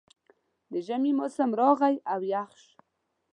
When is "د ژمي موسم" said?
0.71-1.49